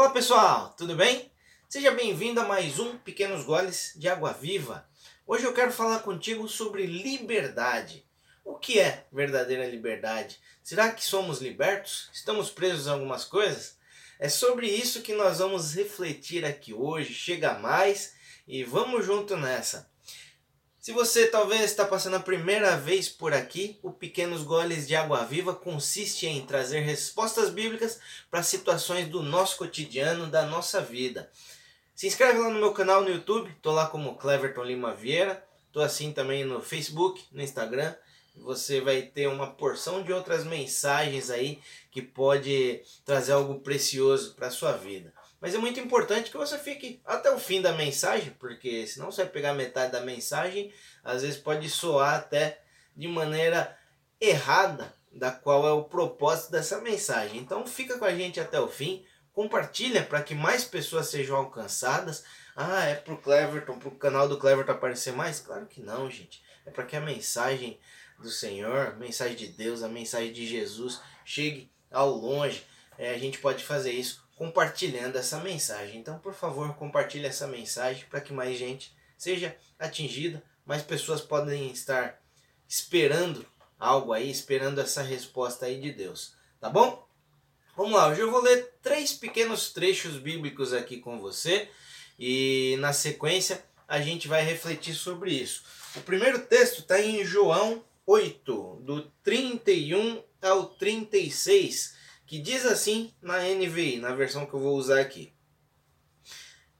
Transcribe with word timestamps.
Olá 0.00 0.08
pessoal, 0.08 0.74
tudo 0.78 0.96
bem? 0.96 1.30
Seja 1.68 1.90
bem-vindo 1.90 2.40
a 2.40 2.48
mais 2.48 2.78
um 2.78 2.96
Pequenos 2.96 3.44
Goles 3.44 3.92
de 3.94 4.08
Água 4.08 4.32
Viva. 4.32 4.88
Hoje 5.26 5.44
eu 5.44 5.52
quero 5.52 5.70
falar 5.70 5.98
contigo 5.98 6.48
sobre 6.48 6.86
liberdade. 6.86 8.02
O 8.42 8.54
que 8.54 8.80
é 8.80 9.04
verdadeira 9.12 9.66
liberdade? 9.66 10.40
Será 10.64 10.90
que 10.90 11.04
somos 11.04 11.42
libertos? 11.42 12.08
Estamos 12.14 12.48
presos 12.48 12.88
a 12.88 12.92
algumas 12.92 13.26
coisas? 13.26 13.76
É 14.18 14.26
sobre 14.26 14.68
isso 14.68 15.02
que 15.02 15.12
nós 15.12 15.38
vamos 15.38 15.74
refletir 15.74 16.46
aqui 16.46 16.72
hoje. 16.72 17.12
Chega 17.12 17.58
mais 17.58 18.14
e 18.48 18.64
vamos 18.64 19.04
junto 19.04 19.36
nessa. 19.36 19.86
Se 20.80 20.92
você 20.92 21.26
talvez 21.26 21.60
está 21.60 21.84
passando 21.84 22.16
a 22.16 22.20
primeira 22.20 22.74
vez 22.74 23.06
por 23.06 23.34
aqui, 23.34 23.78
o 23.82 23.92
Pequenos 23.92 24.42
Goles 24.42 24.88
de 24.88 24.96
Água 24.96 25.26
Viva 25.26 25.54
consiste 25.54 26.26
em 26.26 26.46
trazer 26.46 26.80
respostas 26.80 27.50
bíblicas 27.50 28.00
para 28.30 28.42
situações 28.42 29.06
do 29.06 29.22
nosso 29.22 29.58
cotidiano, 29.58 30.26
da 30.26 30.46
nossa 30.46 30.80
vida. 30.80 31.30
Se 31.94 32.06
inscreve 32.06 32.38
lá 32.38 32.48
no 32.48 32.58
meu 32.58 32.72
canal 32.72 33.02
no 33.02 33.10
YouTube, 33.10 33.54
tô 33.60 33.72
lá 33.72 33.88
como 33.88 34.16
Cleverton 34.16 34.64
Lima 34.64 34.94
Vieira, 34.94 35.46
tô 35.70 35.82
assim 35.82 36.12
também 36.12 36.46
no 36.46 36.62
Facebook, 36.62 37.26
no 37.30 37.42
Instagram. 37.42 37.94
Você 38.36 38.80
vai 38.80 39.02
ter 39.02 39.26
uma 39.26 39.48
porção 39.48 40.02
de 40.02 40.14
outras 40.14 40.44
mensagens 40.46 41.28
aí 41.28 41.60
que 41.90 42.00
pode 42.00 42.80
trazer 43.04 43.32
algo 43.32 43.60
precioso 43.60 44.34
para 44.34 44.50
sua 44.50 44.72
vida. 44.72 45.12
Mas 45.40 45.54
é 45.54 45.58
muito 45.58 45.80
importante 45.80 46.30
que 46.30 46.36
você 46.36 46.58
fique 46.58 47.00
até 47.04 47.30
o 47.30 47.38
fim 47.38 47.62
da 47.62 47.72
mensagem, 47.72 48.30
porque 48.38 48.86
senão 48.86 49.10
você 49.10 49.22
vai 49.22 49.32
pegar 49.32 49.54
metade 49.54 49.92
da 49.92 50.02
mensagem, 50.02 50.72
às 51.02 51.22
vezes 51.22 51.38
pode 51.38 51.68
soar 51.70 52.16
até 52.16 52.60
de 52.94 53.08
maneira 53.08 53.76
errada 54.20 54.94
da 55.10 55.30
qual 55.30 55.66
é 55.66 55.72
o 55.72 55.84
propósito 55.84 56.52
dessa 56.52 56.80
mensagem. 56.80 57.38
Então 57.38 57.66
fica 57.66 57.98
com 57.98 58.04
a 58.04 58.14
gente 58.14 58.38
até 58.38 58.60
o 58.60 58.68
fim, 58.68 59.04
compartilha 59.32 60.02
para 60.04 60.22
que 60.22 60.34
mais 60.34 60.64
pessoas 60.64 61.06
sejam 61.06 61.36
alcançadas. 61.36 62.22
Ah, 62.54 62.84
é 62.84 62.94
pro 62.94 63.16
Cleverton, 63.16 63.78
pro 63.78 63.90
canal 63.92 64.28
do 64.28 64.36
Cleverton 64.36 64.72
aparecer 64.72 65.14
mais? 65.14 65.40
Claro 65.40 65.66
que 65.66 65.80
não, 65.80 66.10
gente. 66.10 66.42
É 66.66 66.70
para 66.70 66.84
que 66.84 66.94
a 66.94 67.00
mensagem 67.00 67.80
do 68.18 68.28
Senhor, 68.28 68.88
a 68.88 68.96
mensagem 68.96 69.36
de 69.36 69.46
Deus, 69.48 69.82
a 69.82 69.88
mensagem 69.88 70.32
de 70.32 70.46
Jesus 70.46 71.00
chegue 71.24 71.70
ao 71.90 72.10
longe. 72.10 72.62
É, 72.98 73.14
a 73.14 73.18
gente 73.18 73.38
pode 73.38 73.64
fazer 73.64 73.92
isso 73.92 74.22
compartilhando 74.40 75.18
essa 75.18 75.38
mensagem. 75.38 76.00
Então, 76.00 76.18
por 76.18 76.32
favor, 76.32 76.74
compartilhe 76.74 77.26
essa 77.26 77.46
mensagem 77.46 78.06
para 78.08 78.22
que 78.22 78.32
mais 78.32 78.56
gente 78.56 78.90
seja 79.18 79.54
atingida, 79.78 80.42
mais 80.64 80.80
pessoas 80.80 81.20
podem 81.20 81.70
estar 81.70 82.18
esperando 82.66 83.44
algo 83.78 84.14
aí, 84.14 84.30
esperando 84.30 84.80
essa 84.80 85.02
resposta 85.02 85.66
aí 85.66 85.78
de 85.78 85.92
Deus. 85.92 86.32
Tá 86.58 86.70
bom? 86.70 87.06
Vamos 87.76 87.92
lá, 87.92 88.08
hoje 88.08 88.22
eu 88.22 88.30
vou 88.30 88.40
ler 88.40 88.72
três 88.80 89.12
pequenos 89.12 89.74
trechos 89.74 90.16
bíblicos 90.16 90.72
aqui 90.72 90.96
com 90.96 91.20
você 91.20 91.68
e 92.18 92.78
na 92.80 92.94
sequência 92.94 93.62
a 93.86 94.00
gente 94.00 94.26
vai 94.26 94.42
refletir 94.42 94.94
sobre 94.94 95.34
isso. 95.34 95.64
O 95.96 96.00
primeiro 96.00 96.38
texto 96.46 96.78
está 96.78 96.98
em 96.98 97.22
João 97.26 97.84
8, 98.06 98.80
do 98.86 99.02
31 99.22 100.22
ao 100.40 100.64
36 100.64 101.99
que 102.30 102.38
diz 102.38 102.64
assim 102.64 103.12
na 103.20 103.40
NVI, 103.40 103.96
na 103.96 104.14
versão 104.14 104.46
que 104.46 104.54
eu 104.54 104.60
vou 104.60 104.76
usar 104.76 105.00
aqui. 105.00 105.32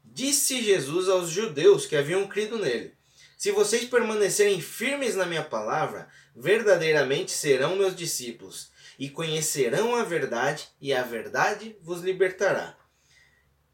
Disse 0.04 0.62
Jesus 0.62 1.08
aos 1.08 1.28
judeus 1.28 1.86
que 1.86 1.96
haviam 1.96 2.28
crido 2.28 2.56
nele: 2.56 2.94
Se 3.36 3.50
vocês 3.50 3.84
permanecerem 3.84 4.60
firmes 4.60 5.16
na 5.16 5.26
minha 5.26 5.42
palavra, 5.42 6.08
verdadeiramente 6.36 7.32
serão 7.32 7.74
meus 7.74 7.96
discípulos, 7.96 8.70
e 8.96 9.10
conhecerão 9.10 9.96
a 9.96 10.04
verdade, 10.04 10.68
e 10.80 10.94
a 10.94 11.02
verdade 11.02 11.76
vos 11.82 12.00
libertará. 12.00 12.78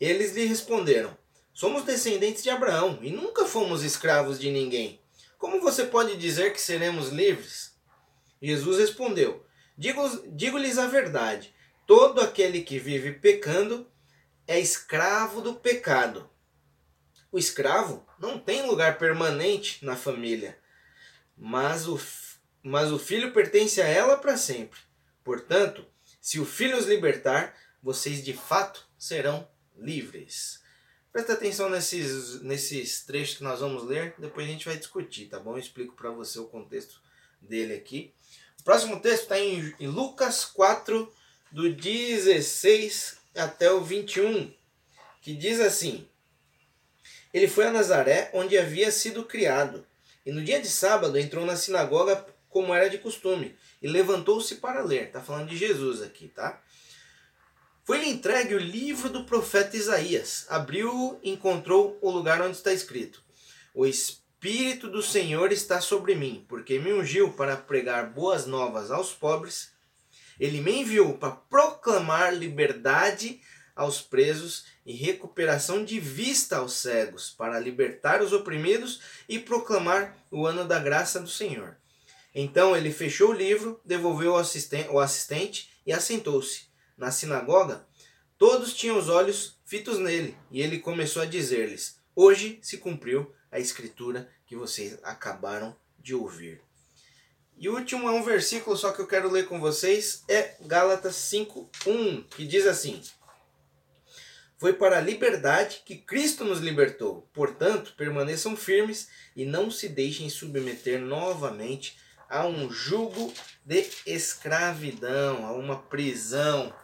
Eles 0.00 0.34
lhe 0.34 0.46
responderam: 0.46 1.14
Somos 1.52 1.84
descendentes 1.84 2.42
de 2.42 2.48
Abraão 2.48 3.00
e 3.02 3.10
nunca 3.10 3.44
fomos 3.44 3.84
escravos 3.84 4.40
de 4.40 4.50
ninguém. 4.50 4.98
Como 5.36 5.60
você 5.60 5.84
pode 5.84 6.16
dizer 6.16 6.54
que 6.54 6.60
seremos 6.62 7.10
livres? 7.10 7.74
Jesus 8.40 8.78
respondeu: 8.78 9.44
Digo-lhes 9.76 10.78
a 10.78 10.86
verdade. 10.86 11.54
Todo 11.86 12.20
aquele 12.20 12.62
que 12.62 12.78
vive 12.78 13.12
pecando 13.12 13.88
é 14.46 14.58
escravo 14.58 15.40
do 15.40 15.54
pecado. 15.54 16.28
O 17.30 17.38
escravo 17.38 18.04
não 18.18 18.38
tem 18.38 18.66
lugar 18.66 18.98
permanente 18.98 19.84
na 19.84 19.94
família, 19.96 20.58
mas 21.36 21.86
o, 21.86 22.00
mas 22.62 22.90
o 22.90 22.98
filho 22.98 23.32
pertence 23.32 23.80
a 23.80 23.86
ela 23.86 24.16
para 24.16 24.36
sempre. 24.36 24.80
Portanto, 25.22 25.86
se 26.20 26.40
o 26.40 26.44
filho 26.44 26.76
os 26.76 26.86
libertar, 26.86 27.54
vocês 27.82 28.24
de 28.24 28.32
fato 28.32 28.88
serão 28.98 29.48
livres. 29.76 30.60
Presta 31.12 31.34
atenção 31.34 31.70
nesses, 31.70 32.42
nesses 32.42 33.04
trechos 33.04 33.38
que 33.38 33.44
nós 33.44 33.60
vamos 33.60 33.84
ler, 33.84 34.14
depois 34.18 34.46
a 34.46 34.50
gente 34.50 34.66
vai 34.66 34.76
discutir, 34.76 35.28
tá 35.28 35.38
bom? 35.38 35.52
Eu 35.52 35.58
explico 35.58 35.94
para 35.94 36.10
você 36.10 36.38
o 36.38 36.48
contexto 36.48 37.00
dele 37.40 37.74
aqui. 37.74 38.12
O 38.60 38.64
próximo 38.64 39.00
texto 39.00 39.22
está 39.22 39.38
em, 39.38 39.74
em 39.78 39.86
Lucas 39.86 40.44
4, 40.44 41.12
do 41.50 41.72
16 41.72 43.18
até 43.34 43.70
o 43.70 43.82
21, 43.82 44.52
que 45.20 45.34
diz 45.34 45.60
assim: 45.60 46.06
Ele 47.32 47.48
foi 47.48 47.66
a 47.66 47.72
Nazaré, 47.72 48.30
onde 48.32 48.58
havia 48.58 48.90
sido 48.90 49.24
criado, 49.24 49.86
e 50.24 50.32
no 50.32 50.42
dia 50.42 50.60
de 50.60 50.68
sábado 50.68 51.18
entrou 51.18 51.44
na 51.44 51.56
sinagoga 51.56 52.26
como 52.48 52.74
era 52.74 52.88
de 52.88 52.98
costume, 52.98 53.56
e 53.80 53.88
levantou-se 53.88 54.56
para 54.56 54.82
ler. 54.82 55.04
Está 55.08 55.20
falando 55.20 55.48
de 55.48 55.56
Jesus 55.56 56.02
aqui, 56.02 56.28
tá? 56.28 56.60
Foi-lhe 57.84 58.08
entregue 58.08 58.54
o 58.54 58.58
livro 58.58 59.08
do 59.08 59.24
profeta 59.24 59.76
Isaías. 59.76 60.46
Abriu 60.48 61.20
e 61.22 61.30
encontrou 61.30 61.96
o 62.02 62.10
lugar 62.10 62.42
onde 62.42 62.56
está 62.56 62.72
escrito: 62.72 63.22
O 63.72 63.86
Espírito 63.86 64.88
do 64.88 65.02
Senhor 65.02 65.52
está 65.52 65.80
sobre 65.80 66.16
mim, 66.16 66.44
porque 66.48 66.80
me 66.80 66.92
ungiu 66.92 67.32
para 67.34 67.56
pregar 67.56 68.10
boas 68.10 68.46
novas 68.46 68.90
aos 68.90 69.12
pobres 69.12 69.75
ele 70.38 70.60
me 70.60 70.80
enviou 70.80 71.16
para 71.18 71.32
proclamar 71.32 72.34
liberdade 72.34 73.40
aos 73.74 74.00
presos 74.00 74.64
e 74.86 74.92
recuperação 74.94 75.84
de 75.84 76.00
vista 76.00 76.56
aos 76.56 76.72
cegos, 76.74 77.30
para 77.30 77.60
libertar 77.60 78.22
os 78.22 78.32
oprimidos 78.32 79.00
e 79.28 79.38
proclamar 79.38 80.16
o 80.30 80.46
ano 80.46 80.64
da 80.64 80.78
graça 80.78 81.20
do 81.20 81.28
Senhor. 81.28 81.76
Então 82.34 82.76
ele 82.76 82.92
fechou 82.92 83.30
o 83.30 83.34
livro, 83.34 83.80
devolveu 83.84 84.32
o 84.32 84.36
assistente, 84.36 84.88
o 84.90 84.98
assistente 84.98 85.70
e 85.86 85.92
assentou-se. 85.92 86.66
Na 86.96 87.10
sinagoga, 87.10 87.86
todos 88.38 88.74
tinham 88.74 88.98
os 88.98 89.08
olhos 89.08 89.58
fitos 89.64 89.98
nele, 89.98 90.36
e 90.50 90.62
ele 90.62 90.78
começou 90.78 91.22
a 91.22 91.26
dizer-lhes: 91.26 91.98
Hoje 92.14 92.58
se 92.62 92.78
cumpriu 92.78 93.30
a 93.50 93.58
escritura 93.58 94.30
que 94.46 94.56
vocês 94.56 94.98
acabaram 95.02 95.76
de 95.98 96.14
ouvir. 96.14 96.65
E 97.58 97.68
o 97.70 97.74
último 97.74 98.08
é 98.08 98.12
um 98.12 98.22
versículo 98.22 98.76
só 98.76 98.92
que 98.92 99.00
eu 99.00 99.06
quero 99.06 99.30
ler 99.30 99.46
com 99.46 99.58
vocês, 99.58 100.22
é 100.28 100.56
Gálatas 100.60 101.16
5:1, 101.16 102.24
que 102.28 102.46
diz 102.46 102.66
assim: 102.66 103.00
Foi 104.58 104.74
para 104.74 104.98
a 104.98 105.00
liberdade 105.00 105.82
que 105.84 105.96
Cristo 105.96 106.44
nos 106.44 106.60
libertou. 106.60 107.26
Portanto, 107.32 107.94
permaneçam 107.96 108.54
firmes 108.54 109.08
e 109.34 109.46
não 109.46 109.70
se 109.70 109.88
deixem 109.88 110.28
submeter 110.28 111.00
novamente 111.00 111.96
a 112.28 112.46
um 112.46 112.70
jugo 112.70 113.32
de 113.64 113.88
escravidão, 114.04 115.46
a 115.46 115.52
uma 115.52 115.78
prisão. 115.78 116.74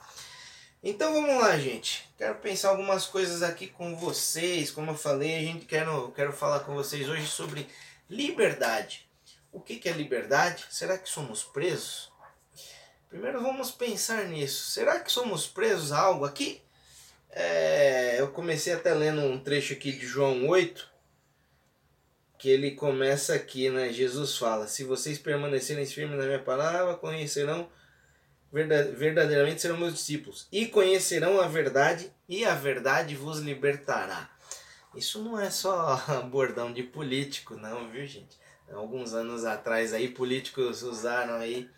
Então 0.82 1.12
vamos 1.12 1.40
lá, 1.42 1.58
gente. 1.58 2.08
Quero 2.16 2.36
pensar 2.36 2.70
algumas 2.70 3.06
coisas 3.06 3.42
aqui 3.42 3.66
com 3.66 3.94
vocês. 3.94 4.70
Como 4.70 4.90
eu 4.90 4.96
falei, 4.96 5.36
a 5.36 5.40
gente 5.40 5.66
quero, 5.66 6.10
quero 6.12 6.32
falar 6.32 6.60
com 6.60 6.74
vocês 6.74 7.08
hoje 7.08 7.26
sobre 7.26 7.68
liberdade. 8.08 9.11
O 9.52 9.60
que 9.60 9.86
é 9.86 9.92
liberdade? 9.92 10.64
Será 10.70 10.96
que 10.96 11.08
somos 11.08 11.44
presos? 11.44 12.10
Primeiro 13.08 13.42
vamos 13.42 13.70
pensar 13.70 14.24
nisso. 14.24 14.70
Será 14.70 14.98
que 14.98 15.12
somos 15.12 15.46
presos 15.46 15.92
a 15.92 16.00
algo 16.00 16.24
aqui? 16.24 16.62
É, 17.30 18.18
eu 18.18 18.30
comecei 18.30 18.72
até 18.72 18.94
lendo 18.94 19.20
um 19.20 19.38
trecho 19.38 19.74
aqui 19.74 19.92
de 19.92 20.06
João 20.06 20.48
8, 20.48 20.90
que 22.38 22.48
ele 22.48 22.70
começa 22.70 23.34
aqui, 23.34 23.68
né? 23.68 23.92
Jesus 23.92 24.38
fala: 24.38 24.66
Se 24.66 24.84
vocês 24.84 25.18
permanecerem 25.18 25.84
firmes 25.84 26.18
na 26.18 26.24
minha 26.24 26.42
palavra, 26.42 26.94
conhecerão 26.94 27.68
verdadeiramente 28.50 29.62
serão 29.62 29.78
meus 29.78 29.94
discípulos 29.94 30.46
e 30.52 30.66
conhecerão 30.66 31.40
a 31.40 31.48
verdade 31.48 32.12
e 32.28 32.44
a 32.44 32.54
verdade 32.54 33.16
vos 33.16 33.38
libertará. 33.38 34.30
Isso 34.94 35.22
não 35.22 35.40
é 35.40 35.50
só 35.50 35.96
bordão 36.30 36.70
de 36.70 36.82
político, 36.82 37.56
não, 37.56 37.90
viu, 37.90 38.06
gente? 38.06 38.41
Alguns 38.72 39.14
anos 39.14 39.44
atrás 39.44 39.92
aí 39.92 40.08
políticos 40.08 40.82
usaram 40.82 41.34
aí 41.34 41.70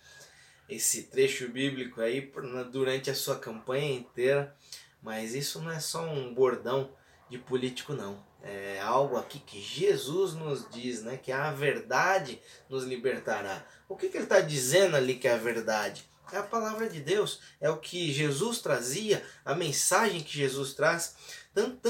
esse 0.69 1.05
trecho 1.05 1.49
bíblico 1.49 2.01
aí 2.01 2.33
durante 2.73 3.11
a 3.11 3.15
sua 3.15 3.39
campanha 3.39 3.93
inteira, 3.93 4.57
mas 5.03 5.35
isso 5.35 5.61
não 5.61 5.71
é 5.71 5.81
só 5.81 6.03
um 6.07 6.33
bordão 6.33 6.91
de 7.29 7.39
político 7.39 7.93
não. 7.93 8.25
É 8.43 8.79
algo 8.81 9.17
aqui 9.17 9.39
que 9.39 9.61
Jesus 9.61 10.35
nos 10.35 10.69
diz, 10.71 11.03
né? 11.03 11.17
Que 11.17 11.33
a 11.33 11.51
verdade 11.51 12.41
nos 12.69 12.85
libertará. 12.85 13.67
O 13.89 13.97
que, 13.97 14.09
que 14.09 14.19
ele 14.19 14.25
está 14.25 14.41
dizendo 14.41 14.97
ali 14.97 15.15
que 15.15 15.27
é 15.27 15.33
a 15.33 15.39
verdade? 15.39 16.05
É 16.33 16.39
a 16.39 16.43
palavra 16.43 16.89
de 16.89 17.01
Deus, 17.01 17.41
é 17.61 17.71
o 17.71 17.77
que 17.77 18.13
Jesus 18.13 18.59
trazia, 18.59 19.25
a 19.45 19.55
mensagem 19.55 20.23
que 20.23 20.39
Jesus 20.39 20.75
traz, 20.75 21.17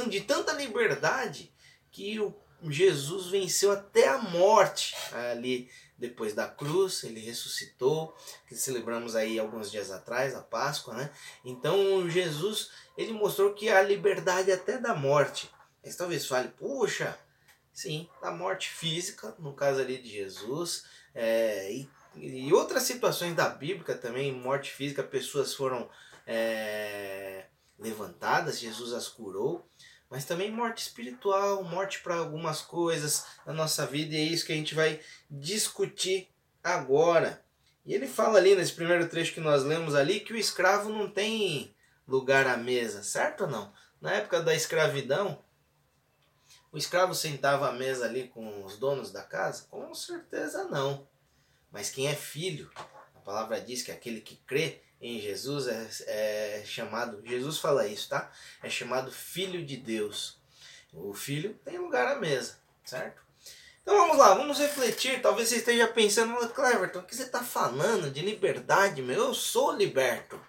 de 0.08 0.20
tanta 0.20 0.52
liberdade 0.52 1.52
que 1.90 2.18
o 2.18 2.34
Jesus 2.70 3.26
venceu 3.28 3.70
até 3.72 4.08
a 4.08 4.18
morte 4.18 4.94
ali 5.12 5.70
depois 5.96 6.34
da 6.34 6.46
cruz, 6.46 7.04
ele 7.04 7.20
ressuscitou, 7.20 8.14
que 8.48 8.56
celebramos 8.56 9.14
aí 9.14 9.38
alguns 9.38 9.70
dias 9.70 9.90
atrás, 9.90 10.34
a 10.34 10.42
Páscoa, 10.42 10.94
né? 10.94 11.10
Então 11.44 12.08
Jesus, 12.10 12.70
ele 12.96 13.12
mostrou 13.12 13.54
que 13.54 13.68
há 13.68 13.80
liberdade 13.82 14.50
até 14.50 14.78
da 14.78 14.94
morte. 14.94 15.50
Mas 15.84 15.96
talvez 15.96 16.26
fale, 16.26 16.48
puxa, 16.48 17.16
sim, 17.72 18.08
da 18.20 18.30
morte 18.30 18.68
física, 18.70 19.34
no 19.38 19.52
caso 19.52 19.80
ali 19.80 19.98
de 19.98 20.08
Jesus, 20.08 20.84
é, 21.14 21.72
e, 21.72 21.88
e, 22.16 22.52
outras 22.52 22.84
situações 22.84 23.34
da 23.34 23.48
Bíblia 23.48 23.96
também, 23.96 24.32
morte 24.32 24.70
física, 24.70 25.02
pessoas 25.02 25.54
foram 25.54 25.88
é, 26.26 27.46
levantadas, 27.78 28.58
Jesus 28.58 28.92
as 28.92 29.08
curou 29.08 29.68
mas 30.14 30.24
também 30.24 30.48
morte 30.48 30.78
espiritual, 30.78 31.64
morte 31.64 31.98
para 31.98 32.14
algumas 32.14 32.62
coisas 32.62 33.26
na 33.44 33.52
nossa 33.52 33.84
vida, 33.84 34.14
e 34.14 34.18
é 34.18 34.22
isso 34.22 34.46
que 34.46 34.52
a 34.52 34.54
gente 34.54 34.72
vai 34.72 35.00
discutir 35.28 36.32
agora. 36.62 37.44
E 37.84 37.92
ele 37.92 38.06
fala 38.06 38.38
ali 38.38 38.54
nesse 38.54 38.74
primeiro 38.74 39.08
trecho 39.08 39.34
que 39.34 39.40
nós 39.40 39.64
lemos 39.64 39.92
ali 39.92 40.20
que 40.20 40.32
o 40.32 40.36
escravo 40.36 40.88
não 40.88 41.10
tem 41.10 41.74
lugar 42.06 42.46
à 42.46 42.56
mesa, 42.56 43.02
certo 43.02 43.42
ou 43.42 43.50
não? 43.50 43.72
Na 44.00 44.12
época 44.12 44.40
da 44.40 44.54
escravidão, 44.54 45.42
o 46.70 46.78
escravo 46.78 47.12
sentava 47.12 47.68
à 47.68 47.72
mesa 47.72 48.04
ali 48.04 48.28
com 48.28 48.64
os 48.64 48.78
donos 48.78 49.10
da 49.10 49.24
casa? 49.24 49.66
Com 49.68 49.92
certeza 49.96 50.62
não. 50.68 51.08
Mas 51.72 51.90
quem 51.90 52.06
é 52.06 52.14
filho, 52.14 52.70
a 53.16 53.18
palavra 53.18 53.60
diz 53.60 53.82
que 53.82 53.90
aquele 53.90 54.20
que 54.20 54.36
crê 54.46 54.80
em 55.04 55.20
Jesus 55.20 55.68
é, 55.68 56.60
é 56.60 56.64
chamado, 56.64 57.22
Jesus 57.26 57.58
fala 57.58 57.86
isso, 57.86 58.08
tá? 58.08 58.32
É 58.62 58.70
chamado 58.70 59.12
Filho 59.12 59.62
de 59.62 59.76
Deus. 59.76 60.38
O 60.94 61.12
filho 61.12 61.60
tem 61.62 61.76
lugar 61.76 62.06
à 62.06 62.18
mesa, 62.18 62.56
certo? 62.82 63.20
Então 63.82 63.94
vamos 63.94 64.16
lá, 64.16 64.32
vamos 64.32 64.58
refletir. 64.58 65.20
Talvez 65.20 65.50
você 65.50 65.56
esteja 65.56 65.86
pensando, 65.88 66.48
Cleverton, 66.48 67.00
o 67.00 67.02
que 67.02 67.14
você 67.14 67.24
está 67.24 67.42
falando 67.44 68.10
de 68.10 68.22
liberdade, 68.22 69.02
meu? 69.02 69.24
Eu 69.24 69.34
sou 69.34 69.76
liberto. 69.76 70.40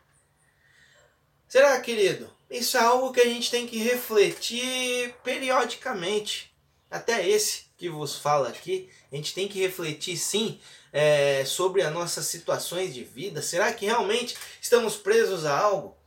Será, 1.49 1.77
querido? 1.81 2.33
Isso 2.49 2.77
é 2.77 2.79
algo 2.79 3.11
que 3.11 3.19
a 3.19 3.25
gente 3.25 3.51
tem 3.51 3.67
que 3.67 3.77
refletir 3.77 5.13
periodicamente. 5.21 6.55
Até 6.89 7.27
esse 7.27 7.65
que 7.75 7.89
vos 7.89 8.15
fala 8.15 8.47
aqui, 8.47 8.89
a 9.11 9.15
gente 9.17 9.33
tem 9.33 9.49
que 9.49 9.59
refletir 9.59 10.15
sim 10.15 10.61
é, 10.95 11.43
sobre 11.43 11.81
as 11.81 11.91
nossas 11.91 12.25
situações 12.27 12.93
de 12.93 13.03
vida? 13.03 13.41
Será 13.41 13.73
que 13.73 13.85
realmente 13.85 14.37
estamos 14.61 14.95
presos 14.95 15.45
a 15.45 15.59
algo? 15.59 15.97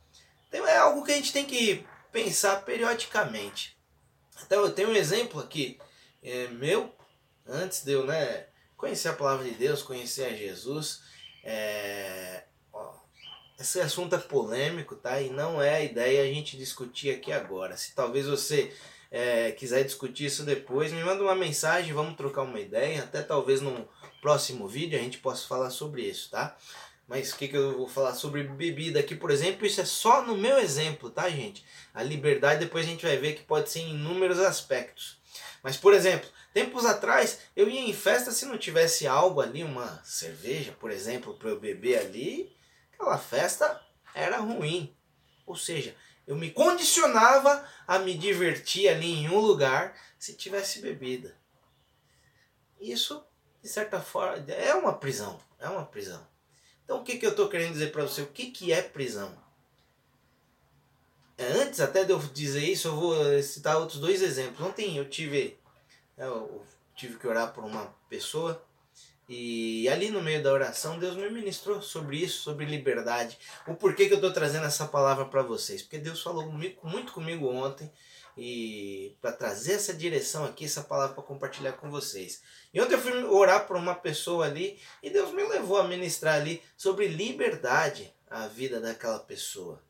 É 0.51 0.77
algo 0.77 1.05
que 1.05 1.11
a 1.11 1.15
gente 1.15 1.31
tem 1.31 1.45
que 1.45 1.85
pensar 2.11 2.65
periodicamente. 2.65 3.77
Então 4.43 4.63
eu 4.63 4.71
tenho 4.71 4.89
um 4.89 4.95
exemplo 4.95 5.39
aqui 5.39 5.77
é, 6.23 6.47
meu, 6.47 6.91
antes 7.45 7.83
de 7.83 7.91
eu 7.91 8.03
né, 8.03 8.47
conhecer 8.75 9.09
a 9.09 9.13
palavra 9.13 9.45
de 9.45 9.51
Deus, 9.51 9.83
conhecer 9.83 10.25
a 10.25 10.35
Jesus. 10.35 11.03
É, 11.43 12.45
ó, 12.73 12.91
esse 13.59 13.79
assunto 13.79 14.15
é 14.15 14.17
polêmico, 14.17 14.95
tá? 14.95 15.21
E 15.21 15.29
não 15.29 15.61
é 15.61 15.75
a 15.75 15.83
ideia 15.83 16.23
a 16.23 16.33
gente 16.33 16.57
discutir 16.57 17.11
aqui 17.11 17.31
agora. 17.31 17.77
Se 17.77 17.93
talvez 17.93 18.25
você 18.25 18.73
é, 19.11 19.51
quiser 19.51 19.83
discutir 19.83 20.25
isso 20.25 20.43
depois, 20.43 20.91
me 20.91 21.03
manda 21.03 21.21
uma 21.21 21.35
mensagem, 21.35 21.93
vamos 21.93 22.17
trocar 22.17 22.41
uma 22.41 22.59
ideia. 22.59 23.03
Até 23.03 23.21
talvez 23.21 23.61
num 23.61 23.85
próximo 24.21 24.67
vídeo 24.67 24.97
a 24.97 25.01
gente 25.01 25.17
possa 25.17 25.47
falar 25.47 25.69
sobre 25.69 26.03
isso, 26.03 26.29
tá? 26.29 26.55
Mas 27.07 27.31
o 27.31 27.37
que, 27.37 27.47
que 27.47 27.57
eu 27.57 27.75
vou 27.75 27.87
falar 27.87 28.13
sobre 28.13 28.43
bebida 28.43 28.99
aqui, 28.99 29.15
por 29.15 29.31
exemplo? 29.31 29.65
Isso 29.65 29.81
é 29.81 29.85
só 29.85 30.21
no 30.21 30.37
meu 30.37 30.59
exemplo, 30.59 31.09
tá, 31.09 31.27
gente? 31.27 31.65
A 31.91 32.03
liberdade 32.03 32.59
depois 32.59 32.85
a 32.85 32.89
gente 32.89 33.05
vai 33.05 33.17
ver 33.17 33.33
que 33.33 33.43
pode 33.43 33.69
ser 33.69 33.79
em 33.79 33.95
inúmeros 33.95 34.39
aspectos. 34.39 35.19
Mas, 35.63 35.75
por 35.75 35.93
exemplo, 35.93 36.29
tempos 36.53 36.85
atrás 36.85 37.39
eu 37.55 37.67
ia 37.67 37.81
em 37.81 37.93
festa 37.93 38.31
se 38.31 38.45
não 38.45 38.59
tivesse 38.59 39.07
algo 39.07 39.41
ali, 39.41 39.63
uma 39.63 39.99
cerveja, 40.03 40.71
por 40.79 40.91
exemplo, 40.91 41.33
para 41.33 41.49
eu 41.49 41.59
beber 41.59 41.97
ali, 41.97 42.55
aquela 42.93 43.17
festa 43.17 43.81
era 44.13 44.37
ruim. 44.37 44.95
Ou 45.47 45.55
seja, 45.55 45.95
eu 46.27 46.35
me 46.35 46.51
condicionava 46.51 47.67
a 47.87 47.97
me 47.97 48.13
divertir 48.13 48.87
ali 48.87 49.11
em 49.11 49.29
um 49.29 49.39
lugar 49.39 49.99
se 50.19 50.35
tivesse 50.35 50.79
bebida. 50.79 51.35
Isso, 52.79 53.23
de 53.61 53.69
certa 53.69 53.99
forma, 53.99 54.43
é 54.51 54.73
uma 54.73 54.93
prisão. 54.93 55.39
É 55.59 55.67
uma 55.67 55.85
prisão. 55.85 56.25
Então 56.83 56.99
o 56.99 57.03
que, 57.03 57.17
que 57.17 57.25
eu 57.25 57.31
estou 57.31 57.49
querendo 57.49 57.73
dizer 57.73 57.91
para 57.91 58.03
você? 58.03 58.21
O 58.21 58.27
que, 58.27 58.51
que 58.51 58.71
é 58.71 58.81
prisão? 58.81 59.31
É, 61.37 61.45
antes 61.45 61.79
até 61.79 62.03
de 62.03 62.11
eu 62.11 62.19
dizer 62.19 62.63
isso, 62.63 62.87
eu 62.87 62.95
vou 62.95 63.43
citar 63.43 63.77
outros 63.77 63.99
dois 63.99 64.21
exemplos. 64.21 64.65
Ontem 64.65 64.97
eu 64.97 65.09
tive, 65.09 65.57
eu 66.17 66.65
tive 66.95 67.17
que 67.17 67.27
orar 67.27 67.53
por 67.53 67.63
uma 67.63 67.93
pessoa 68.09 68.61
e 69.29 69.87
ali 69.87 70.09
no 70.09 70.23
meio 70.23 70.41
da 70.41 70.51
oração, 70.51 70.97
Deus 70.97 71.15
me 71.15 71.29
ministrou 71.29 71.83
sobre 71.83 72.17
isso, 72.17 72.41
sobre 72.41 72.65
liberdade. 72.65 73.37
O 73.67 73.75
porquê 73.75 74.07
que 74.07 74.13
eu 74.13 74.17
estou 74.17 74.33
trazendo 74.33 74.65
essa 74.65 74.87
palavra 74.87 75.23
para 75.23 75.43
vocês? 75.43 75.83
Porque 75.83 75.99
Deus 75.99 76.23
falou 76.23 76.51
muito 76.51 77.13
comigo 77.13 77.47
ontem 77.47 77.91
e 78.39 79.17
para 79.21 79.33
trazer 79.33 79.73
essa 79.73 79.93
direção 79.93 80.45
aqui, 80.45 80.63
essa 80.63 80.81
palavra 80.81 81.13
para 81.13 81.23
compartilhar 81.23 81.73
com 81.73 81.91
vocês. 81.91 82.41
E 82.73 82.79
ontem 82.79 82.93
eu 82.93 83.01
fui 83.01 83.11
orar 83.25 83.67
por 83.67 83.75
uma 83.75 83.93
pessoa 83.93 84.45
ali 84.45 84.79
e 85.03 85.09
Deus 85.09 85.33
me 85.33 85.43
levou 85.43 85.77
a 85.77 85.87
ministrar 85.87 86.35
ali 86.35 86.61
sobre 86.77 87.09
liberdade 87.09 88.13
a 88.29 88.47
vida 88.47 88.79
daquela 88.79 89.19
pessoa. 89.19 89.83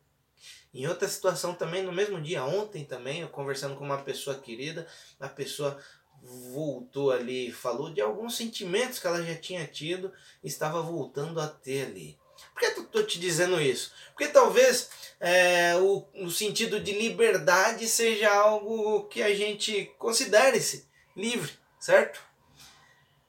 Em 0.74 0.88
outra 0.88 1.08
situação 1.08 1.54
também, 1.54 1.84
no 1.84 1.92
mesmo 1.92 2.20
dia, 2.20 2.44
ontem 2.44 2.84
também, 2.84 3.22
eu 3.22 3.30
conversando 3.30 3.76
com 3.76 3.84
uma 3.84 4.02
pessoa 4.02 4.36
querida, 4.36 4.88
a 5.20 5.30
pessoa 5.30 5.80
voltou 6.22 7.12
ali, 7.12 7.52
falou 7.52 7.92
de 7.92 8.02
alguns 8.02 8.36
sentimentos 8.36 8.98
que 8.98 9.06
ela 9.06 9.22
já 9.22 9.36
tinha 9.36 9.66
tido, 9.68 10.12
estava 10.44 10.82
voltando 10.82 11.40
a 11.40 11.48
ter 11.48 11.86
ali. 11.86 12.18
Por 12.54 12.60
que 12.60 12.66
eu 12.80 12.84
estou 12.84 13.04
te 13.04 13.20
dizendo 13.20 13.62
isso? 13.62 13.92
Porque 14.10 14.28
talvez 14.28 14.90
é, 15.20 15.76
o, 15.78 16.06
o 16.16 16.32
sentido 16.32 16.80
de 16.80 16.94
liberdade 16.94 17.88
seja 17.88 18.34
algo 18.34 19.06
que 19.08 19.22
a 19.22 19.34
gente 19.34 19.92
considere-se 19.98 20.88
livre, 21.16 21.52
certo? 21.80 22.22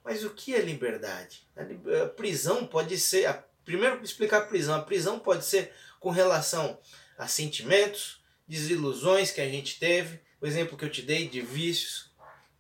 Mas 0.05 0.25
o 0.25 0.31
que 0.31 0.55
é 0.55 0.61
liberdade? 0.61 1.47
A, 1.57 2.07
prisão 2.09 2.67
pode 2.67 2.99
ser. 2.99 3.27
A, 3.27 3.35
primeiro, 3.65 4.03
explicar 4.03 4.39
a 4.39 4.47
prisão. 4.47 4.75
A 4.75 4.83
prisão 4.83 5.19
pode 5.19 5.45
ser 5.45 5.73
com 5.99 6.11
relação 6.11 6.79
a 7.19 7.29
sentimentos, 7.29 8.23
desilusões 8.49 9.31
que 9.31 9.41
a 9.41 9.49
gente 9.49 9.79
teve. 9.79 10.21
O 10.41 10.47
exemplo 10.47 10.77
que 10.77 10.85
eu 10.85 10.91
te 10.91 11.03
dei 11.03 11.29
de 11.29 11.41
vícios, 11.41 12.11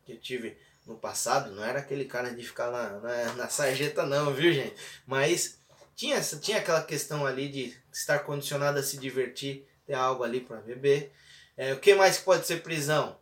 que 0.04 0.12
eu 0.12 0.18
tive 0.18 0.58
no 0.86 0.96
passado, 0.96 1.52
não 1.52 1.64
era 1.64 1.78
aquele 1.78 2.04
cara 2.04 2.30
de 2.34 2.42
ficar 2.44 2.70
na, 2.70 3.00
na, 3.00 3.32
na 3.34 3.48
sarjeta 3.48 4.04
não, 4.04 4.34
viu 4.34 4.52
gente? 4.52 4.74
Mas 5.06 5.59
tinha, 6.00 6.18
tinha 6.22 6.56
aquela 6.56 6.82
questão 6.82 7.26
ali 7.26 7.46
de 7.50 7.76
estar 7.92 8.20
condicionado 8.20 8.78
a 8.78 8.82
se 8.82 8.96
divertir, 8.96 9.66
ter 9.86 9.92
algo 9.92 10.24
ali 10.24 10.40
para 10.40 10.56
beber. 10.56 11.12
É, 11.54 11.74
o 11.74 11.78
que 11.78 11.94
mais 11.94 12.16
pode 12.16 12.46
ser 12.46 12.62
prisão? 12.62 13.18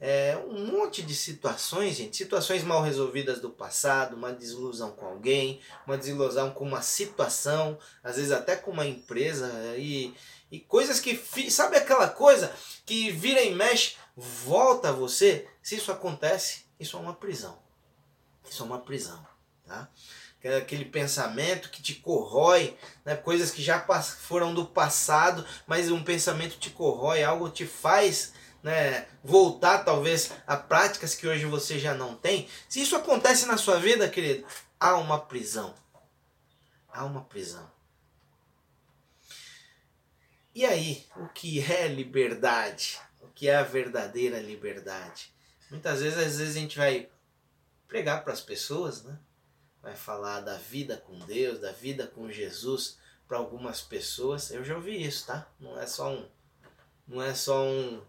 É, 0.00 0.34
um 0.48 0.66
monte 0.68 1.02
de 1.02 1.14
situações, 1.14 1.96
gente, 1.96 2.16
situações 2.16 2.64
mal 2.64 2.82
resolvidas 2.82 3.42
do 3.42 3.50
passado, 3.50 4.16
uma 4.16 4.32
desilusão 4.32 4.92
com 4.92 5.04
alguém, 5.04 5.60
uma 5.86 5.98
desilusão 5.98 6.50
com 6.50 6.64
uma 6.64 6.80
situação, 6.80 7.78
às 8.02 8.16
vezes 8.16 8.32
até 8.32 8.56
com 8.56 8.70
uma 8.70 8.86
empresa 8.86 9.52
e, 9.76 10.14
e 10.50 10.60
coisas 10.60 11.00
que, 11.00 11.14
sabe 11.50 11.76
aquela 11.76 12.08
coisa 12.08 12.50
que 12.86 13.10
vira 13.10 13.42
e 13.42 13.54
mexe, 13.54 13.96
volta 14.16 14.88
a 14.88 14.92
você, 14.92 15.46
se 15.62 15.76
isso 15.76 15.92
acontece, 15.92 16.64
isso 16.80 16.96
é 16.96 17.00
uma 17.00 17.14
prisão. 17.14 17.62
Isso 18.50 18.62
é 18.62 18.66
uma 18.66 18.80
prisão, 18.80 19.26
tá? 19.66 19.90
É 20.44 20.58
aquele 20.58 20.84
pensamento 20.84 21.70
que 21.70 21.80
te 21.80 21.94
corrói, 21.94 22.76
né? 23.02 23.16
coisas 23.16 23.50
que 23.50 23.62
já 23.62 23.80
foram 24.20 24.52
do 24.52 24.66
passado, 24.66 25.44
mas 25.66 25.90
um 25.90 26.04
pensamento 26.04 26.58
te 26.58 26.68
corrói, 26.68 27.22
algo 27.22 27.48
te 27.48 27.64
faz 27.64 28.34
né, 28.62 29.06
voltar 29.22 29.84
talvez 29.84 30.32
a 30.46 30.56
práticas 30.56 31.14
que 31.14 31.26
hoje 31.26 31.46
você 31.46 31.78
já 31.78 31.94
não 31.94 32.14
tem. 32.14 32.48
Se 32.68 32.80
isso 32.80 32.94
acontece 32.94 33.46
na 33.46 33.56
sua 33.56 33.78
vida, 33.78 34.08
querido, 34.08 34.46
há 34.78 34.96
uma 34.96 35.18
prisão. 35.18 35.74
Há 36.88 37.04
uma 37.04 37.24
prisão. 37.24 37.70
E 40.54 40.64
aí, 40.64 41.06
o 41.16 41.26
que 41.28 41.60
é 41.60 41.88
liberdade? 41.88 42.98
O 43.20 43.28
que 43.28 43.48
é 43.48 43.56
a 43.56 43.62
verdadeira 43.62 44.40
liberdade? 44.40 45.34
Muitas 45.70 46.00
vezes, 46.00 46.18
às 46.18 46.38
vezes 46.38 46.56
a 46.56 46.60
gente 46.60 46.78
vai 46.78 47.08
pregar 47.88 48.22
para 48.22 48.32
as 48.32 48.40
pessoas, 48.40 49.02
né? 49.02 49.18
Vai 49.84 49.94
falar 49.94 50.40
da 50.40 50.56
vida 50.56 50.96
com 50.96 51.18
Deus, 51.26 51.60
da 51.60 51.70
vida 51.70 52.06
com 52.06 52.30
Jesus 52.30 52.96
para 53.28 53.36
algumas 53.36 53.82
pessoas. 53.82 54.50
Eu 54.50 54.64
já 54.64 54.76
ouvi 54.76 55.04
isso, 55.04 55.26
tá? 55.26 55.46
Não 55.60 55.78
é 55.78 55.86
só 55.86 56.10
um 56.10 56.26
não 57.06 57.20
é 57.20 57.34
só 57.34 57.62
um, 57.62 58.02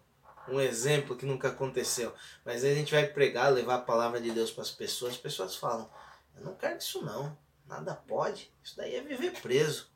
um 0.48 0.62
exemplo 0.62 1.18
que 1.18 1.26
nunca 1.26 1.50
aconteceu, 1.50 2.16
mas 2.46 2.64
aí 2.64 2.72
a 2.72 2.76
gente 2.76 2.94
vai 2.94 3.06
pregar, 3.06 3.52
levar 3.52 3.76
a 3.76 3.82
palavra 3.82 4.22
de 4.22 4.32
Deus 4.32 4.52
para 4.52 4.62
as 4.62 4.72
pessoas. 4.72 5.16
As 5.16 5.20
pessoas 5.20 5.58
falam: 5.58 5.92
"Eu 6.34 6.46
não 6.46 6.56
quero 6.56 6.78
isso 6.78 7.04
não. 7.04 7.38
Nada 7.68 7.94
pode. 7.94 8.50
Isso 8.64 8.78
daí 8.78 8.96
é 8.96 9.02
viver 9.02 9.34
preso. 9.42 9.92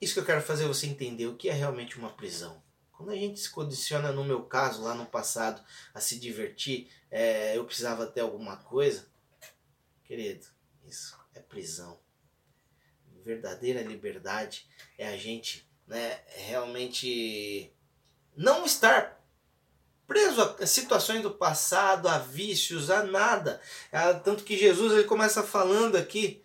isso 0.00 0.14
que 0.14 0.20
eu 0.20 0.24
quero 0.24 0.40
fazer 0.40 0.68
você 0.68 0.86
entender 0.86 1.26
o 1.26 1.34
que 1.34 1.48
é 1.48 1.52
realmente 1.52 1.98
uma 1.98 2.10
prisão. 2.10 2.62
Quando 2.92 3.10
a 3.10 3.16
gente 3.16 3.40
se 3.40 3.50
condiciona, 3.50 4.12
no 4.12 4.22
meu 4.22 4.44
caso, 4.44 4.84
lá 4.84 4.94
no 4.94 5.06
passado, 5.06 5.60
a 5.92 6.00
se 6.00 6.20
divertir, 6.20 6.88
é, 7.10 7.56
eu 7.56 7.64
precisava 7.64 8.06
ter 8.06 8.20
alguma 8.20 8.56
coisa, 8.58 9.08
querido, 10.08 10.46
isso 10.86 11.16
é 11.34 11.40
prisão. 11.40 12.00
Verdadeira 13.24 13.82
liberdade 13.82 14.66
é 14.96 15.06
a 15.06 15.16
gente 15.18 15.68
né, 15.86 16.18
realmente 16.28 17.70
não 18.34 18.64
estar 18.64 19.22
preso 20.06 20.40
a 20.40 20.66
situações 20.66 21.22
do 21.22 21.30
passado, 21.30 22.08
a 22.08 22.16
vícios, 22.16 22.90
a 22.90 23.02
nada. 23.02 23.60
É, 23.92 24.14
tanto 24.14 24.44
que 24.44 24.56
Jesus 24.56 24.94
ele 24.94 25.04
começa 25.04 25.42
falando 25.42 25.96
aqui, 25.96 26.42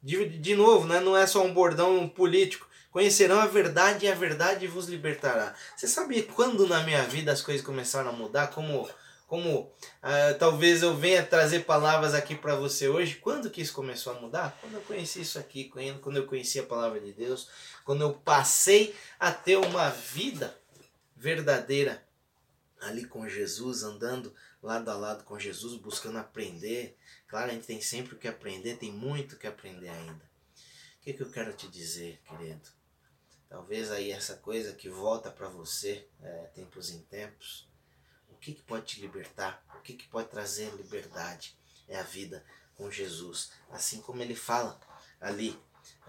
de, 0.00 0.38
de 0.38 0.54
novo, 0.54 0.86
né, 0.86 1.00
não 1.00 1.16
é 1.16 1.26
só 1.26 1.42
um 1.44 1.52
bordão 1.52 2.08
político. 2.08 2.68
Conhecerão 2.92 3.40
a 3.40 3.46
verdade 3.46 4.06
e 4.06 4.08
a 4.08 4.14
verdade 4.14 4.68
vos 4.68 4.86
libertará. 4.86 5.52
Você 5.76 5.88
sabia 5.88 6.22
quando 6.22 6.68
na 6.68 6.84
minha 6.84 7.02
vida 7.02 7.32
as 7.32 7.42
coisas 7.42 7.66
começaram 7.66 8.10
a 8.10 8.12
mudar? 8.12 8.52
Como, 8.52 8.88
como 9.34 9.62
uh, 9.62 10.38
talvez 10.38 10.80
eu 10.80 10.96
venha 10.96 11.26
trazer 11.26 11.64
palavras 11.64 12.14
aqui 12.14 12.36
para 12.36 12.54
você 12.54 12.86
hoje. 12.86 13.16
Quando 13.16 13.50
que 13.50 13.60
isso 13.60 13.72
começou 13.72 14.12
a 14.12 14.20
mudar? 14.20 14.56
Quando 14.60 14.74
eu 14.74 14.80
conheci 14.82 15.22
isso 15.22 15.40
aqui, 15.40 15.68
quando 16.00 16.18
eu 16.18 16.24
conheci 16.24 16.60
a 16.60 16.62
palavra 16.62 17.00
de 17.00 17.12
Deus, 17.12 17.48
quando 17.84 18.02
eu 18.02 18.14
passei 18.14 18.94
a 19.18 19.32
ter 19.32 19.56
uma 19.56 19.90
vida 19.90 20.56
verdadeira 21.16 22.06
ali 22.80 23.06
com 23.06 23.28
Jesus, 23.28 23.82
andando 23.82 24.32
lado 24.62 24.88
a 24.88 24.94
lado 24.94 25.24
com 25.24 25.36
Jesus, 25.36 25.80
buscando 25.80 26.18
aprender. 26.18 26.96
Claro, 27.26 27.50
a 27.50 27.54
gente 27.54 27.66
tem 27.66 27.80
sempre 27.80 28.14
o 28.14 28.18
que 28.18 28.28
aprender, 28.28 28.76
tem 28.76 28.92
muito 28.92 29.32
o 29.32 29.36
que 29.36 29.48
aprender 29.48 29.88
ainda. 29.88 30.30
O 31.00 31.02
que, 31.02 31.12
que 31.12 31.22
eu 31.24 31.30
quero 31.32 31.52
te 31.54 31.66
dizer, 31.66 32.20
querido? 32.24 32.68
Talvez 33.48 33.90
aí 33.90 34.12
essa 34.12 34.36
coisa 34.36 34.74
que 34.74 34.88
volta 34.88 35.28
para 35.28 35.48
você 35.48 36.06
é, 36.22 36.50
tempos 36.54 36.90
em 36.90 37.00
tempos. 37.00 37.73
O 38.30 38.36
que, 38.36 38.52
que 38.52 38.62
pode 38.62 38.86
te 38.86 39.00
libertar? 39.00 39.64
O 39.76 39.80
que, 39.80 39.94
que 39.94 40.08
pode 40.08 40.28
trazer 40.28 40.70
liberdade? 40.74 41.56
É 41.88 41.98
a 41.98 42.02
vida 42.02 42.44
com 42.76 42.90
Jesus. 42.90 43.52
Assim 43.70 44.00
como 44.00 44.22
ele 44.22 44.34
fala 44.34 44.78
ali 45.20 45.58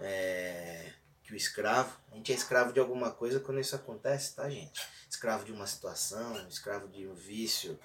é, 0.00 0.92
que 1.22 1.32
o 1.32 1.36
escravo, 1.36 1.98
a 2.12 2.16
gente 2.16 2.32
é 2.32 2.34
escravo 2.34 2.72
de 2.72 2.80
alguma 2.80 3.10
coisa 3.10 3.40
quando 3.40 3.60
isso 3.60 3.74
acontece, 3.74 4.34
tá, 4.34 4.48
gente? 4.48 4.80
Escravo 5.08 5.44
de 5.44 5.52
uma 5.52 5.66
situação, 5.66 6.46
escravo 6.48 6.88
de 6.88 7.06
um 7.06 7.14
vício, 7.14 7.78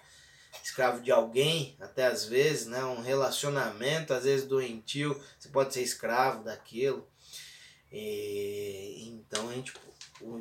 escravo 0.64 1.02
de 1.02 1.12
alguém, 1.12 1.76
até 1.80 2.08
às 2.08 2.26
vezes, 2.26 2.68
né? 2.68 2.84
Um 2.84 3.02
relacionamento, 3.02 4.14
às 4.14 4.26
vezes 4.26 4.46
doentio, 4.46 5.20
você 5.40 5.50
pode 5.50 5.74
ser 5.74 5.82
escravo 5.82 6.44
daquilo. 6.44 7.08
E, 7.92 9.08
então 9.08 9.50
a 9.50 9.54
gente, 9.54 9.74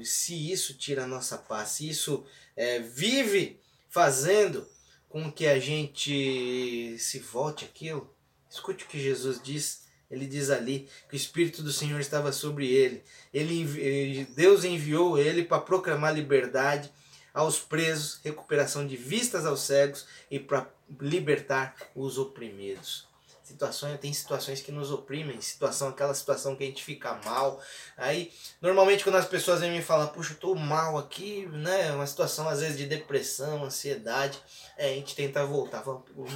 se 0.05 0.51
isso 0.51 0.75
tira 0.75 1.05
a 1.05 1.09
nossa 1.09 1.39
paz, 1.39 1.71
se 1.71 1.89
isso 1.89 2.27
é, 2.57 2.81
vive 2.81 3.61
fazendo 3.91 4.67
com 5.09 5.31
que 5.31 5.47
a 5.47 5.59
gente 5.59 6.97
se 6.99 7.19
volte 7.19 7.65
aquilo, 7.65 8.09
escute 8.49 8.85
o 8.85 8.89
que 8.89 8.99
Jesus 8.99 9.41
diz. 9.43 9.89
Ele 10.11 10.27
diz 10.27 10.51
ali 10.51 10.89
que 11.09 11.15
o 11.15 11.17
Espírito 11.17 11.63
do 11.63 11.73
Senhor 11.73 12.01
estava 12.01 12.33
sobre 12.33 12.73
ele. 12.73 13.03
ele 13.33 14.25
Deus 14.35 14.65
enviou 14.65 15.19
ele 15.19 15.45
para 15.45 15.61
proclamar 15.61 16.15
liberdade 16.15 16.91
aos 17.35 17.61
presos, 17.61 18.21
recuperação 18.25 18.87
de 18.87 18.97
vistas 18.97 19.45
aos 19.45 19.61
cegos 19.61 20.07
e 20.31 20.39
para 20.39 20.69
libertar 21.01 21.77
os 21.95 22.19
oprimidos 22.19 23.10
situações, 23.50 23.99
tem 24.00 24.12
situações 24.12 24.61
que 24.61 24.73
nos 24.73 24.90
oprimem, 24.90 25.40
situação, 25.40 25.88
aquela 25.88 26.14
situação 26.14 26.57
que 26.57 26.62
a 26.62 26.66
gente 26.66 26.85
fica 26.85 27.21
mal. 27.25 27.61
Aí, 27.97 28.33
normalmente 28.61 29.04
quando 29.04 29.16
as 29.16 29.26
pessoas 29.26 29.61
vêm 29.61 29.73
me 29.73 29.83
falar, 29.83 30.09
puxa, 30.09 30.33
eu 30.33 30.38
tô 30.38 30.54
mal 30.54 30.97
aqui, 30.97 31.47
né? 31.47 31.92
Uma 31.92 32.07
situação 32.07 32.49
às 32.49 32.61
vezes 32.61 32.78
de 32.78 32.87
depressão, 32.87 33.64
ansiedade, 33.64 34.40
é, 34.76 34.92
a 34.92 34.95
gente 34.95 35.14
tenta 35.14 35.45
voltar, 35.45 35.83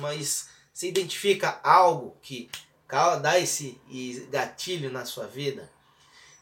mas 0.01 0.49
você 0.73 0.89
identifica 0.89 1.61
algo 1.63 2.17
que 2.21 2.51
dá 3.23 3.39
esse 3.39 3.81
gatilho 4.31 4.91
na 4.91 5.05
sua 5.05 5.27
vida? 5.27 5.73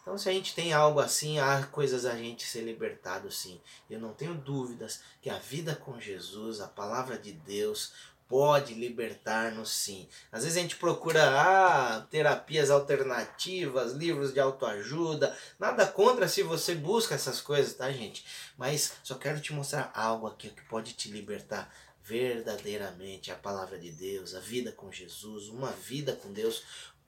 Então, 0.03 0.19
se 0.19 0.29
a 0.29 0.33
gente 0.33 0.53
tem 0.53 0.73
algo 0.73 0.99
assim, 0.99 1.39
há 1.39 1.65
coisas 1.67 2.05
a 2.05 2.17
gente 2.17 2.45
ser 2.45 2.63
libertado 2.63 3.31
sim. 3.31 3.61
Eu 3.89 4.01
não 4.01 4.13
tenho 4.13 4.35
dúvidas 4.35 5.01
que 5.21 5.31
a 5.31 5.39
vida 5.39 5.77
com 5.77 6.01
Jesus, 6.01 6.61
a 6.61 6.67
palavra 6.67 7.17
de 7.17 7.33
Deus, 7.33 7.93
pode 8.33 8.73
libertar-nos 8.73 9.69
sim. 9.69 10.09
Às 10.33 10.45
vezes 10.45 10.57
a 10.57 10.63
gente 10.63 10.77
procura 10.77 11.23
ah, 11.39 12.01
terapias 12.11 12.71
alternativas, 12.71 13.93
livros 13.93 14.33
de 14.33 14.41
autoajuda, 14.41 15.37
nada 15.59 15.87
contra 15.87 16.27
se 16.27 16.43
você 16.43 16.75
busca 16.75 17.15
essas 17.15 17.43
coisas, 17.43 17.75
tá, 17.75 17.93
gente? 17.93 18.25
Mas 18.57 18.95
só 19.05 19.17
quero 19.17 19.39
te 19.39 19.53
mostrar 19.53 19.93
algo 19.95 20.27
aqui 20.27 20.49
que 20.49 20.63
pode 20.63 20.95
te 20.95 21.11
libertar 21.11 21.71
verdadeiramente. 22.03 23.31
A 23.31 23.37
palavra 23.37 23.79
de 23.79 23.93
Deus, 23.93 24.35
a 24.35 24.41
vida 24.41 24.73
com 24.73 24.91
Jesus, 24.91 25.49
uma 25.49 25.71
vida 25.71 26.15
com 26.15 26.33
Deus 26.33 26.63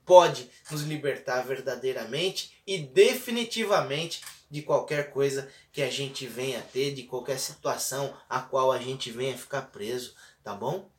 pode 0.05 0.51
nos 0.71 0.83
libertar 0.83 1.41
verdadeiramente 1.41 2.53
e 2.67 2.77
definitivamente 2.77 4.21
de 4.51 4.61
qualquer 4.61 5.11
coisa 5.11 5.51
que 5.73 5.81
a 5.81 5.91
gente 5.91 6.27
venha 6.27 6.61
ter, 6.61 6.93
de 6.93 7.05
qualquer 7.05 7.39
situação 7.39 8.15
a 8.29 8.43
qual 8.43 8.71
a 8.71 8.79
gente 8.79 9.11
venha 9.11 9.39
ficar 9.39 9.63
preso, 9.63 10.15
tá 10.43 10.55
bom? 10.55 10.93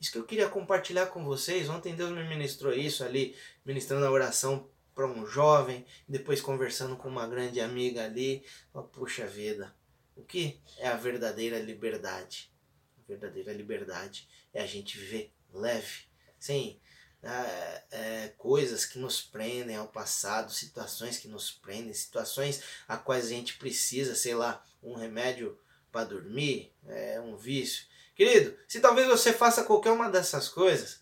Isso 0.00 0.12
que 0.12 0.18
eu 0.18 0.24
queria 0.24 0.48
compartilhar 0.48 1.06
com 1.06 1.24
vocês. 1.24 1.68
Ontem 1.68 1.94
Deus 1.94 2.10
me 2.10 2.24
ministrou 2.24 2.72
isso 2.72 3.02
ali, 3.04 3.36
ministrando 3.64 4.04
a 4.04 4.10
oração 4.10 4.68
para 4.94 5.06
um 5.06 5.26
jovem, 5.26 5.84
depois 6.08 6.40
conversando 6.40 6.96
com 6.96 7.08
uma 7.08 7.26
grande 7.26 7.60
amiga 7.60 8.04
ali. 8.04 8.44
Puxa 8.92 9.26
vida, 9.26 9.74
o 10.14 10.22
que 10.22 10.60
é 10.78 10.88
a 10.88 10.96
verdadeira 10.96 11.58
liberdade? 11.58 12.50
A 12.98 13.08
verdadeira 13.08 13.52
liberdade 13.52 14.28
é 14.52 14.62
a 14.62 14.66
gente 14.66 14.98
viver 14.98 15.32
leve, 15.52 16.04
sem 16.38 16.80
é, 17.22 17.82
é, 17.90 18.28
coisas 18.38 18.84
que 18.84 18.98
nos 18.98 19.20
prendem 19.20 19.76
ao 19.76 19.88
passado, 19.88 20.52
situações 20.52 21.18
que 21.18 21.28
nos 21.28 21.50
prendem, 21.50 21.92
situações 21.92 22.62
a 22.86 22.96
quais 22.96 23.26
a 23.26 23.30
gente 23.30 23.58
precisa, 23.58 24.14
sei 24.14 24.34
lá, 24.34 24.64
um 24.82 24.94
remédio 24.94 25.58
para 25.90 26.04
dormir, 26.04 26.72
é, 26.86 27.20
um 27.20 27.36
vício. 27.36 27.86
Querido, 28.16 28.56
se 28.66 28.80
talvez 28.80 29.06
você 29.06 29.30
faça 29.30 29.62
qualquer 29.62 29.92
uma 29.92 30.10
dessas 30.10 30.48
coisas, 30.48 31.00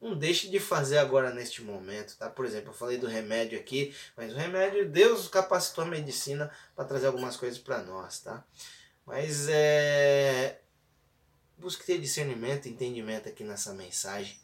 não 0.00 0.16
deixe 0.16 0.48
de 0.48 0.60
fazer 0.60 0.98
agora 0.98 1.34
neste 1.34 1.60
momento, 1.60 2.16
tá? 2.16 2.30
Por 2.30 2.46
exemplo, 2.46 2.70
eu 2.70 2.74
falei 2.74 2.98
do 2.98 3.08
remédio 3.08 3.58
aqui, 3.58 3.92
mas 4.16 4.32
o 4.32 4.36
remédio, 4.36 4.88
Deus 4.88 5.26
capacitou 5.26 5.82
a 5.82 5.88
medicina 5.88 6.52
para 6.76 6.84
trazer 6.84 7.08
algumas 7.08 7.36
coisas 7.36 7.58
para 7.58 7.82
nós, 7.82 8.20
tá? 8.20 8.44
Mas 9.04 9.48
é. 9.48 10.60
Busque 11.58 11.84
ter 11.84 11.98
discernimento 11.98 12.68
entendimento 12.68 13.28
aqui 13.28 13.42
nessa 13.42 13.72
mensagem. 13.74 14.40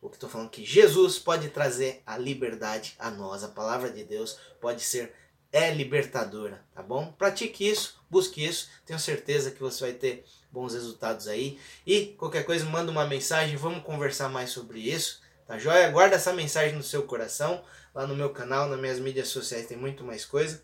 O 0.00 0.08
que 0.08 0.16
estou 0.16 0.28
falando 0.28 0.50
que 0.50 0.64
Jesus 0.64 1.18
pode 1.18 1.50
trazer 1.50 2.02
a 2.06 2.16
liberdade 2.16 2.94
a 2.98 3.10
nós. 3.10 3.44
A 3.44 3.48
palavra 3.48 3.90
de 3.90 4.04
Deus 4.04 4.38
pode 4.58 4.82
ser 4.82 5.12
é 5.52 5.72
libertadora, 5.72 6.64
tá 6.74 6.82
bom? 6.82 7.12
Pratique 7.12 7.68
isso, 7.68 8.00
busque 8.10 8.44
isso, 8.44 8.68
tenho 8.84 8.98
certeza 8.98 9.50
que 9.50 9.60
você 9.60 9.84
vai 9.84 9.92
ter 9.92 10.24
bons 10.50 10.74
resultados 10.74 11.26
aí. 11.26 11.58
E 11.86 12.14
qualquer 12.18 12.44
coisa, 12.44 12.64
manda 12.64 12.90
uma 12.90 13.06
mensagem, 13.06 13.56
vamos 13.56 13.82
conversar 13.82 14.28
mais 14.28 14.50
sobre 14.50 14.80
isso, 14.80 15.20
tá 15.46 15.58
joia? 15.58 15.90
Guarda 15.90 16.16
essa 16.16 16.32
mensagem 16.32 16.76
no 16.76 16.82
seu 16.82 17.04
coração, 17.04 17.64
lá 17.94 18.06
no 18.06 18.14
meu 18.14 18.30
canal, 18.30 18.68
nas 18.68 18.80
minhas 18.80 18.98
mídias 18.98 19.28
sociais 19.28 19.66
tem 19.66 19.76
muito 19.76 20.04
mais 20.04 20.24
coisa. 20.24 20.62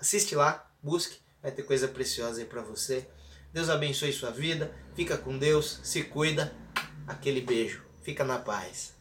Assiste 0.00 0.34
lá, 0.34 0.70
busque, 0.82 1.18
vai 1.42 1.50
ter 1.50 1.62
coisa 1.62 1.88
preciosa 1.88 2.40
aí 2.40 2.46
para 2.46 2.62
você. 2.62 3.06
Deus 3.52 3.70
abençoe 3.70 4.12
sua 4.12 4.30
vida, 4.30 4.74
fica 4.94 5.16
com 5.16 5.38
Deus, 5.38 5.80
se 5.82 6.02
cuida. 6.02 6.54
Aquele 7.06 7.40
beijo, 7.40 7.84
fica 8.02 8.24
na 8.24 8.38
paz. 8.38 8.95